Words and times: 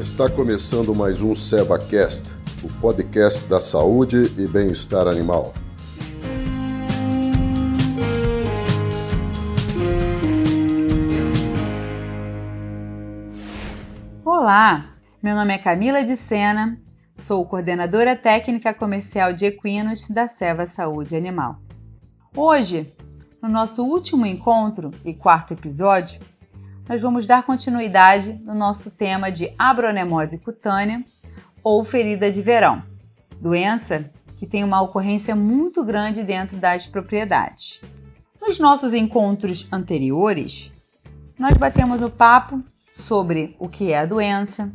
Está 0.00 0.30
começando 0.30 0.94
mais 0.94 1.20
um 1.20 1.34
SevaCast, 1.34 2.34
o 2.64 2.80
podcast 2.80 3.44
da 3.44 3.60
saúde 3.60 4.32
e 4.38 4.48
bem-estar 4.48 5.06
animal. 5.06 5.52
Olá, 14.24 14.86
meu 15.22 15.34
nome 15.34 15.52
é 15.52 15.58
Camila 15.58 16.02
de 16.02 16.16
Sena, 16.16 16.80
sou 17.18 17.44
coordenadora 17.44 18.16
técnica 18.16 18.72
comercial 18.72 19.34
de 19.34 19.44
equinos 19.44 20.08
da 20.08 20.28
Seva 20.28 20.64
Saúde 20.64 21.14
Animal. 21.14 21.58
Hoje, 22.34 22.90
no 23.42 23.50
nosso 23.50 23.84
último 23.84 24.24
encontro 24.24 24.90
e 25.04 25.12
quarto 25.12 25.52
episódio, 25.52 26.18
nós 26.90 27.00
vamos 27.00 27.24
dar 27.24 27.44
continuidade 27.44 28.32
no 28.42 28.52
nosso 28.52 28.90
tema 28.90 29.30
de 29.30 29.54
abronemose 29.56 30.38
cutânea 30.38 31.04
ou 31.62 31.84
ferida 31.84 32.28
de 32.32 32.42
verão, 32.42 32.82
doença 33.40 34.10
que 34.36 34.44
tem 34.44 34.64
uma 34.64 34.82
ocorrência 34.82 35.36
muito 35.36 35.84
grande 35.84 36.24
dentro 36.24 36.56
das 36.56 36.86
propriedades. 36.88 37.80
Nos 38.40 38.58
nossos 38.58 38.92
encontros 38.92 39.68
anteriores, 39.70 40.72
nós 41.38 41.54
batemos 41.54 42.02
o 42.02 42.10
papo 42.10 42.60
sobre 42.90 43.54
o 43.60 43.68
que 43.68 43.92
é 43.92 44.00
a 44.00 44.06
doença, 44.06 44.68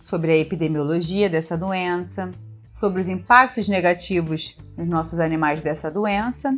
sobre 0.00 0.30
a 0.30 0.36
epidemiologia 0.36 1.30
dessa 1.30 1.56
doença, 1.56 2.30
sobre 2.66 3.00
os 3.00 3.08
impactos 3.08 3.66
negativos 3.66 4.58
nos 4.76 4.86
nossos 4.86 5.18
animais 5.18 5.62
dessa 5.62 5.90
doença. 5.90 6.54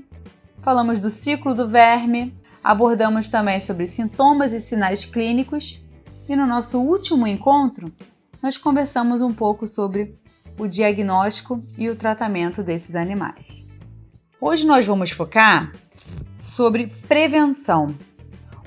Falamos 0.60 0.98
do 0.98 1.08
ciclo 1.08 1.55
do 1.55 1.69
verme, 1.69 2.34
abordamos 2.64 3.28
também 3.28 3.60
sobre 3.60 3.86
sintomas 3.86 4.54
e 4.54 4.60
sinais 4.60 5.05
clínicos 5.05 5.78
e 6.27 6.34
no 6.34 6.46
nosso 6.46 6.80
último 6.80 7.27
encontro 7.27 7.92
nós 8.42 8.56
conversamos 8.56 9.20
um 9.20 9.33
pouco 9.33 9.66
sobre 9.66 10.19
o 10.58 10.66
diagnóstico 10.66 11.62
e 11.77 11.91
o 11.91 11.97
tratamento 11.97 12.62
desses 12.62 12.97
animais. 12.97 13.64
Hoje 14.41 14.66
nós 14.66 14.86
vamos 14.86 15.11
focar 15.11 15.72
sobre 16.41 16.86
prevenção, 17.06 17.94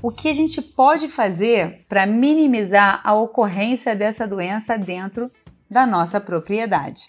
o 0.02 0.12
que 0.12 0.30
a 0.30 0.34
gente 0.34 0.62
pode 0.62 1.08
fazer 1.08 1.86
para 1.90 2.06
minimizar 2.06 3.02
a 3.04 3.16
ocorrência 3.16 3.96
dessa 3.96 4.28
doença 4.28 4.78
dentro 4.78 5.32
da 5.70 5.88
nossa 5.88 6.20
propriedade. 6.20 7.02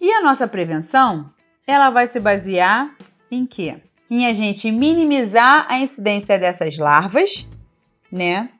E 0.00 0.10
a 0.10 0.22
nossa 0.22 0.48
prevenção, 0.48 1.30
ela 1.66 1.90
vai 1.90 2.06
se 2.06 2.18
basear 2.18 2.94
em 3.30 3.46
quê? 3.46 3.80
Em 4.10 4.26
a 4.26 4.32
gente 4.32 4.72
minimizar 4.72 5.66
a 5.68 5.78
incidência 5.78 6.36
dessas 6.36 6.76
larvas, 6.76 7.48
né? 8.10 8.50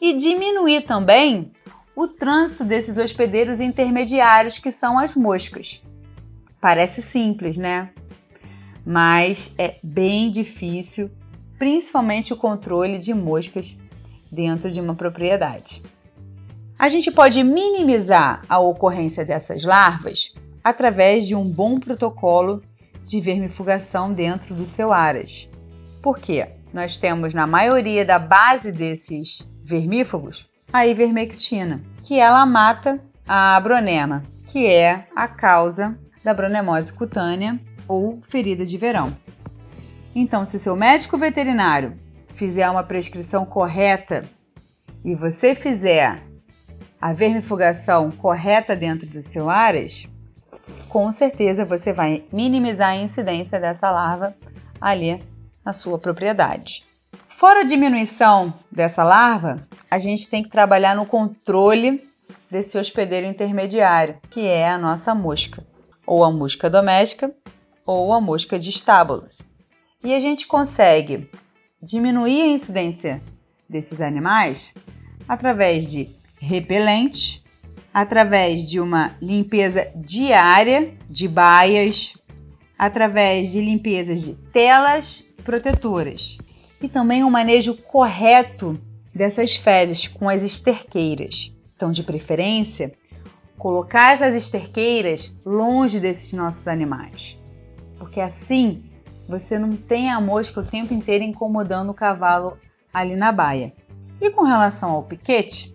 E 0.00 0.16
diminuir 0.16 0.82
também 0.82 1.50
o 1.96 2.06
trânsito 2.06 2.64
desses 2.64 2.96
hospedeiros 2.96 3.60
intermediários 3.60 4.58
que 4.58 4.70
são 4.70 4.98
as 4.98 5.16
moscas. 5.16 5.82
Parece 6.60 7.02
simples, 7.02 7.56
né? 7.56 7.90
Mas 8.86 9.54
é 9.58 9.76
bem 9.82 10.30
difícil 10.30 11.10
principalmente 11.58 12.32
o 12.32 12.36
controle 12.36 12.98
de 12.98 13.14
moscas 13.14 13.78
dentro 14.30 14.68
de 14.68 14.80
uma 14.80 14.96
propriedade. 14.96 15.80
A 16.76 16.88
gente 16.88 17.08
pode 17.12 17.40
minimizar 17.44 18.42
a 18.48 18.58
ocorrência 18.58 19.24
dessas 19.24 19.62
larvas 19.62 20.34
através 20.64 21.24
de 21.24 21.36
um 21.36 21.48
bom 21.48 21.78
protocolo 21.78 22.60
de 23.06 23.20
vermifugação 23.20 24.12
dentro 24.12 24.54
do 24.54 24.64
seu 24.64 24.92
aras. 24.92 25.48
Por 26.02 26.18
quê? 26.18 26.48
Nós 26.72 26.96
temos 26.96 27.34
na 27.34 27.46
maioria 27.46 28.04
da 28.04 28.18
base 28.18 28.72
desses 28.72 29.48
vermífugos 29.64 30.48
a 30.72 30.86
ivermectina, 30.86 31.82
que 32.04 32.18
ela 32.18 32.44
mata 32.46 33.00
a 33.26 33.56
abronema, 33.56 34.22
que 34.48 34.66
é 34.66 35.06
a 35.14 35.28
causa 35.28 35.98
da 36.24 36.32
bronemose 36.32 36.92
cutânea 36.92 37.60
ou 37.86 38.20
ferida 38.28 38.64
de 38.64 38.78
verão. 38.78 39.12
Então, 40.14 40.44
se 40.44 40.58
seu 40.58 40.76
médico 40.76 41.16
veterinário 41.18 41.94
fizer 42.36 42.68
uma 42.68 42.82
prescrição 42.82 43.44
correta 43.44 44.22
e 45.04 45.14
você 45.14 45.54
fizer 45.54 46.22
a 47.00 47.12
vermifugação 47.12 48.10
correta 48.10 48.76
dentro 48.76 49.06
do 49.06 49.22
seu 49.22 49.50
aras, 49.50 50.06
com 50.88 51.10
certeza 51.12 51.64
você 51.64 51.92
vai 51.92 52.24
minimizar 52.32 52.90
a 52.90 52.96
incidência 52.96 53.58
dessa 53.58 53.90
larva 53.90 54.34
ali 54.80 55.22
na 55.64 55.72
sua 55.72 55.98
propriedade. 55.98 56.84
Fora 57.38 57.60
a 57.60 57.64
diminuição 57.64 58.52
dessa 58.70 59.02
larva, 59.02 59.66
a 59.90 59.98
gente 59.98 60.28
tem 60.28 60.42
que 60.42 60.50
trabalhar 60.50 60.94
no 60.94 61.06
controle 61.06 62.02
desse 62.50 62.78
hospedeiro 62.78 63.26
intermediário, 63.26 64.16
que 64.30 64.40
é 64.40 64.68
a 64.68 64.78
nossa 64.78 65.14
mosca, 65.14 65.64
ou 66.06 66.24
a 66.24 66.30
mosca 66.30 66.70
doméstica, 66.70 67.32
ou 67.84 68.12
a 68.12 68.20
mosca 68.20 68.58
de 68.58 68.70
estábulos 68.70 69.42
e 70.04 70.14
a 70.14 70.18
gente 70.18 70.46
consegue 70.46 71.30
diminuir 71.80 72.42
a 72.42 72.48
incidência 72.48 73.22
desses 73.68 74.00
animais 74.00 74.74
através 75.28 75.86
de 75.86 76.08
repelente, 76.40 77.41
através 77.92 78.68
de 78.68 78.80
uma 78.80 79.12
limpeza 79.20 79.86
diária 79.94 80.94
de 81.08 81.28
baias, 81.28 82.14
através 82.78 83.52
de 83.52 83.60
limpezas 83.60 84.22
de 84.22 84.34
telas 84.50 85.24
protetoras 85.44 86.38
e 86.80 86.88
também 86.88 87.22
um 87.22 87.30
manejo 87.30 87.74
correto 87.74 88.78
dessas 89.14 89.54
fezes 89.54 90.08
com 90.08 90.28
as 90.28 90.42
esterqueiras. 90.42 91.52
Então, 91.76 91.92
de 91.92 92.02
preferência, 92.02 92.92
colocar 93.58 94.14
essas 94.14 94.34
esterqueiras 94.34 95.40
longe 95.44 96.00
desses 96.00 96.32
nossos 96.32 96.66
animais, 96.66 97.38
porque 97.98 98.20
assim 98.20 98.84
você 99.28 99.58
não 99.58 99.70
tem 99.70 100.10
a 100.10 100.20
mosca 100.20 100.60
o 100.60 100.66
tempo 100.66 100.92
inteiro 100.92 101.22
incomodando 101.22 101.90
o 101.90 101.94
cavalo 101.94 102.58
ali 102.92 103.14
na 103.14 103.30
baia. 103.30 103.72
E 104.20 104.30
com 104.30 104.42
relação 104.42 104.90
ao 104.90 105.04
piquete, 105.04 105.71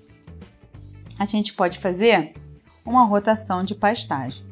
a 1.20 1.26
gente 1.26 1.54
pode 1.54 1.80
fazer 1.80 2.34
uma 2.86 3.06
rotação 3.06 3.64
de 3.64 3.76
pastagem. 3.76 4.46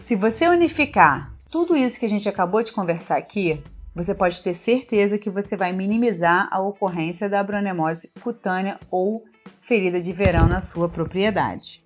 Se 0.00 0.16
você 0.16 0.48
unificar 0.48 1.32
tudo 1.50 1.76
isso 1.76 1.98
que 1.98 2.06
a 2.06 2.08
gente 2.08 2.28
acabou 2.28 2.62
de 2.62 2.72
conversar 2.72 3.16
aqui, 3.16 3.62
você 3.94 4.14
pode 4.14 4.42
ter 4.42 4.54
certeza 4.54 5.18
que 5.18 5.30
você 5.30 5.56
vai 5.56 5.72
minimizar 5.72 6.48
a 6.50 6.60
ocorrência 6.60 7.28
da 7.28 7.40
abronemose 7.40 8.10
cutânea 8.20 8.80
ou 8.90 9.22
ferida 9.62 10.00
de 10.00 10.12
verão 10.12 10.46
na 10.46 10.60
sua 10.60 10.88
propriedade. 10.88 11.82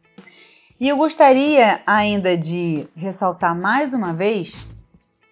E 0.79 0.89
eu 0.89 0.97
gostaria 0.97 1.81
ainda 1.87 2.37
de 2.37 2.87
ressaltar 2.95 3.59
mais 3.59 3.93
uma 3.93 4.13
vez 4.13 4.85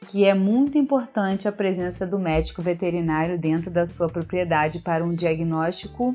que 0.08 0.24
é 0.24 0.34
muito 0.34 0.78
importante 0.78 1.48
a 1.48 1.52
presença 1.52 2.06
do 2.06 2.18
médico 2.18 2.62
veterinário 2.62 3.38
dentro 3.38 3.70
da 3.70 3.86
sua 3.86 4.08
propriedade 4.08 4.78
para 4.78 5.04
um 5.04 5.14
diagnóstico 5.14 6.14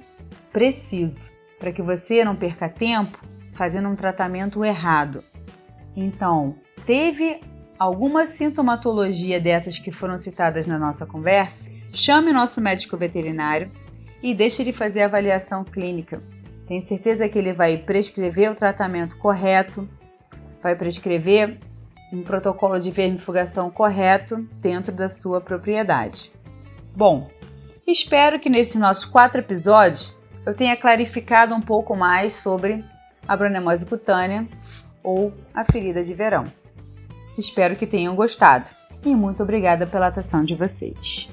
preciso, 0.51 1.19
para 1.59 1.71
que 1.73 1.81
você 1.81 2.23
não 2.23 2.35
perca 2.35 2.69
tempo 2.69 3.19
fazendo 3.53 3.89
um 3.89 3.95
tratamento 3.95 4.63
errado. 4.63 5.23
Então, 5.95 6.55
teve 6.85 7.41
alguma 7.77 8.25
sintomatologia 8.25 9.39
dessas 9.39 9.77
que 9.77 9.91
foram 9.91 10.19
citadas 10.19 10.65
na 10.65 10.79
nossa 10.79 11.05
conversa? 11.05 11.69
Chame 11.91 12.31
o 12.31 12.33
nosso 12.33 12.61
médico 12.61 12.95
veterinário 12.95 13.69
e 14.23 14.33
deixe 14.33 14.61
ele 14.61 14.71
fazer 14.71 15.01
a 15.01 15.05
avaliação 15.05 15.63
clínica. 15.63 16.21
Tenho 16.67 16.81
certeza 16.81 17.27
que 17.27 17.37
ele 17.37 17.51
vai 17.51 17.77
prescrever 17.77 18.51
o 18.51 18.55
tratamento 18.55 19.17
correto, 19.17 19.89
vai 20.61 20.75
prescrever 20.75 21.57
um 22.13 22.21
protocolo 22.21 22.79
de 22.79 22.91
vermifugação 22.91 23.69
correto 23.69 24.37
dentro 24.61 24.91
da 24.91 25.09
sua 25.09 25.41
propriedade. 25.41 26.31
Bom, 26.95 27.29
espero 27.87 28.39
que 28.39 28.49
nesses 28.49 28.75
nossos 28.75 29.05
quatro 29.05 29.39
episódios 29.39 30.18
eu 30.49 30.55
tenha 30.55 30.75
clarificado 30.75 31.53
um 31.53 31.61
pouco 31.61 31.95
mais 31.95 32.33
sobre 32.33 32.83
a 33.27 33.37
bronemose 33.37 33.85
cutânea 33.85 34.47
ou 35.03 35.31
a 35.55 35.63
ferida 35.63 36.03
de 36.03 36.13
verão. 36.13 36.43
Espero 37.37 37.75
que 37.75 37.85
tenham 37.85 38.15
gostado 38.15 38.65
e 39.05 39.15
muito 39.15 39.43
obrigada 39.43 39.85
pela 39.85 40.07
atenção 40.07 40.43
de 40.43 40.55
vocês. 40.55 41.29